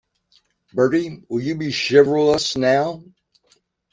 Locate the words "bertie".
0.73-1.21